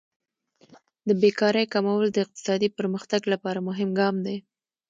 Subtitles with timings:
[1.07, 4.37] د بیکارۍ کمول د اقتصادي پرمختګ لپاره مهم ګام دی.